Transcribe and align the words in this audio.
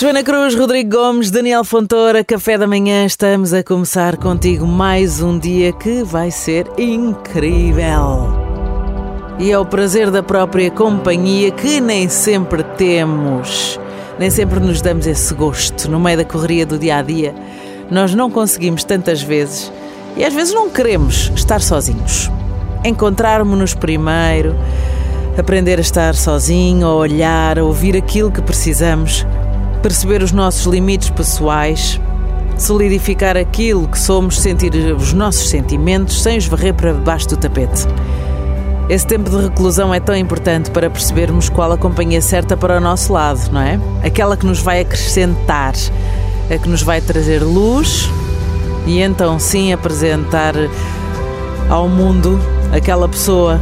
Joana 0.00 0.22
Cruz, 0.22 0.54
Rodrigo 0.54 0.96
Gomes, 0.96 1.30
Daniel 1.30 1.62
Fontoura, 1.62 2.24
Café 2.24 2.56
da 2.56 2.66
Manhã, 2.66 3.04
estamos 3.04 3.52
a 3.52 3.62
começar 3.62 4.16
contigo 4.16 4.66
mais 4.66 5.20
um 5.20 5.38
dia 5.38 5.74
que 5.74 6.02
vai 6.02 6.30
ser 6.30 6.66
incrível. 6.78 8.32
E 9.38 9.50
é 9.50 9.58
o 9.58 9.66
prazer 9.66 10.10
da 10.10 10.22
própria 10.22 10.70
companhia 10.70 11.50
que 11.50 11.82
nem 11.82 12.08
sempre 12.08 12.62
temos, 12.78 13.78
nem 14.18 14.30
sempre 14.30 14.58
nos 14.58 14.80
damos 14.80 15.06
esse 15.06 15.34
gosto 15.34 15.90
no 15.90 16.00
meio 16.00 16.16
da 16.16 16.24
correria 16.24 16.64
do 16.64 16.78
dia 16.78 16.96
a 16.96 17.02
dia. 17.02 17.34
Nós 17.90 18.14
não 18.14 18.30
conseguimos 18.30 18.84
tantas 18.84 19.20
vezes 19.20 19.70
e 20.16 20.24
às 20.24 20.32
vezes 20.32 20.54
não 20.54 20.70
queremos 20.70 21.30
estar 21.36 21.60
sozinhos. 21.60 22.30
Encontrarmos-nos 22.86 23.74
primeiro, 23.74 24.56
aprender 25.36 25.76
a 25.76 25.82
estar 25.82 26.14
sozinho, 26.14 26.86
a 26.86 26.94
olhar, 26.94 27.58
a 27.58 27.64
ouvir 27.64 27.98
aquilo 27.98 28.32
que 28.32 28.40
precisamos 28.40 29.26
perceber 29.82 30.22
os 30.22 30.32
nossos 30.32 30.66
limites 30.66 31.10
pessoais, 31.10 32.00
solidificar 32.56 33.36
aquilo 33.36 33.88
que 33.88 33.98
somos, 33.98 34.38
sentir 34.38 34.74
os 34.94 35.12
nossos 35.12 35.48
sentimentos 35.48 36.22
sem 36.22 36.38
os 36.38 36.46
varrer 36.46 36.74
para 36.74 36.92
debaixo 36.92 37.28
do 37.28 37.36
tapete. 37.36 37.86
Esse 38.88 39.06
tempo 39.06 39.30
de 39.30 39.36
reclusão 39.36 39.94
é 39.94 40.00
tão 40.00 40.16
importante 40.16 40.70
para 40.70 40.90
percebermos 40.90 41.48
qual 41.48 41.70
a 41.72 41.78
companhia 41.78 42.20
certa 42.20 42.56
para 42.56 42.76
o 42.76 42.80
nosso 42.80 43.12
lado, 43.12 43.40
não 43.52 43.60
é? 43.60 43.78
Aquela 44.04 44.36
que 44.36 44.44
nos 44.44 44.60
vai 44.60 44.80
acrescentar, 44.80 45.74
a 46.52 46.58
que 46.58 46.68
nos 46.68 46.82
vai 46.82 47.00
trazer 47.00 47.38
luz 47.42 48.10
e 48.86 49.00
então 49.00 49.38
sim 49.38 49.72
apresentar 49.72 50.54
ao 51.68 51.88
mundo 51.88 52.40
aquela 52.72 53.08
pessoa 53.08 53.60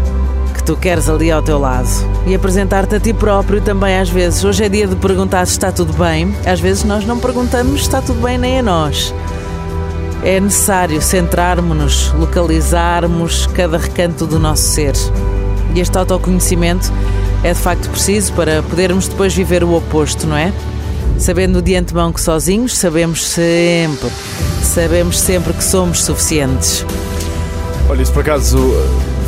tu 0.68 0.76
queres 0.76 1.08
ali 1.08 1.30
ao 1.30 1.40
teu 1.40 1.58
lado 1.58 1.88
e 2.26 2.34
apresentar-te 2.34 2.94
a 2.94 3.00
ti 3.00 3.14
próprio 3.14 3.58
também 3.58 3.96
às 3.96 4.10
vezes. 4.10 4.44
Hoje 4.44 4.64
é 4.64 4.68
dia 4.68 4.86
de 4.86 4.94
perguntar 4.96 5.46
se 5.46 5.52
está 5.52 5.72
tudo 5.72 5.94
bem. 5.94 6.36
Às 6.44 6.60
vezes 6.60 6.84
nós 6.84 7.06
não 7.06 7.18
perguntamos 7.18 7.80
se 7.80 7.86
está 7.86 8.02
tudo 8.02 8.20
bem 8.20 8.36
nem 8.36 8.58
a 8.58 8.62
nós. 8.62 9.14
É 10.22 10.38
necessário 10.38 11.00
centrarmos-nos, 11.00 12.12
localizarmos 12.12 13.46
cada 13.46 13.78
recanto 13.78 14.26
do 14.26 14.38
nosso 14.38 14.64
ser. 14.64 14.92
E 15.74 15.80
este 15.80 15.96
autoconhecimento 15.96 16.92
é 17.42 17.54
de 17.54 17.58
facto 17.58 17.88
preciso 17.88 18.34
para 18.34 18.62
podermos 18.62 19.08
depois 19.08 19.34
viver 19.34 19.64
o 19.64 19.74
oposto, 19.74 20.26
não 20.26 20.36
é? 20.36 20.52
Sabendo 21.18 21.62
de 21.62 21.76
antemão 21.76 22.12
que 22.12 22.20
sozinhos 22.20 22.76
sabemos 22.76 23.26
sempre, 23.26 24.10
sabemos 24.62 25.18
sempre 25.18 25.54
que 25.54 25.64
somos 25.64 26.04
suficientes. 26.04 26.84
Olha, 27.88 28.02
isso 28.02 28.12
por 28.12 28.20
acaso 28.20 28.58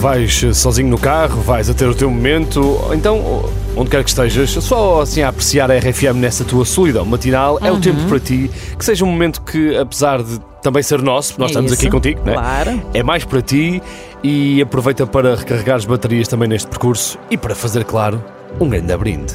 vais 0.01 0.43
sozinho 0.55 0.89
no 0.89 0.99
carro, 0.99 1.41
vais 1.41 1.71
a 1.71 1.75
ter 1.75 1.87
o 1.87 1.95
teu 1.95 2.11
momento, 2.11 2.79
então, 2.93 3.51
onde 3.75 3.89
quer 3.89 4.05
que 4.05 4.11
estejas, 4.11 4.51
só 4.51 5.01
assim 5.01 5.23
a 5.23 5.29
apreciar 5.29 5.71
a 5.71 5.79
RFM 5.79 6.17
nessa 6.17 6.45
tua 6.45 6.65
solidão 6.67 7.05
matinal, 7.05 7.55
uhum. 7.55 7.67
é 7.67 7.71
o 7.71 7.75
uhum. 7.75 7.81
tempo 7.81 8.03
para 8.07 8.21
ti, 8.21 8.51
que 8.79 8.85
seja 8.85 9.05
um 9.05 9.09
momento 9.09 9.41
que, 9.43 9.77
apesar 9.77 10.23
de 10.23 10.39
também 10.63 10.83
ser 10.83 11.01
nosso, 11.01 11.35
nós 11.39 11.49
é 11.49 11.53
estamos 11.53 11.73
isso. 11.73 11.81
aqui 11.81 11.91
contigo, 11.91 12.23
né? 12.23 12.35
claro. 12.35 12.83
é 12.93 13.03
mais 13.03 13.25
para 13.25 13.41
ti 13.41 13.83
e 14.23 14.61
aproveita 14.61 15.07
para 15.07 15.37
recarregar 15.37 15.77
as 15.77 15.87
baterias 15.87 16.29
também 16.29 16.49
neste 16.49 16.69
percurso 16.69 17.19
e 17.31 17.37
para 17.39 17.55
fazer, 17.55 17.85
claro, 17.85 18.23
um 18.61 18.69
grande 18.69 18.95
brinde. 18.97 19.35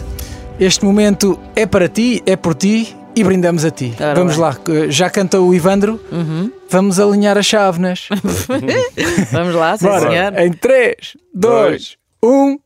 Este 0.60 0.86
momento 0.86 1.40
é 1.56 1.66
para 1.66 1.90
ti, 1.90 2.22
é 2.26 2.36
por 2.36 2.54
ti 2.54 2.96
e 3.16 3.24
brindamos 3.24 3.64
a 3.64 3.72
ti. 3.72 3.94
Ora 4.00 4.16
Vamos 4.16 4.34
bem. 4.34 4.42
lá, 4.42 4.58
já 4.90 5.10
canta 5.10 5.40
o 5.40 5.54
Ivandro, 5.54 6.00
uhum. 6.12 6.52
vamos 6.70 7.00
alinhar 7.00 7.38
as 7.38 7.46
chávenas. 7.46 8.10
vamos 9.32 9.56
lá, 9.56 9.78
sim 9.78 9.86
Bora. 9.86 10.10
senhor. 10.10 10.40
Em 10.40 10.52
3, 10.52 11.18
2, 11.34 11.98
1. 12.24 12.60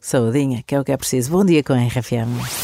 Saudinha, 0.00 0.64
que 0.66 0.74
é 0.74 0.80
o 0.80 0.84
que 0.84 0.90
é 0.90 0.96
preciso. 0.96 1.30
Bom 1.30 1.44
dia 1.44 1.62
com 1.62 1.72
a 1.72 1.76
RFM. 1.76 2.61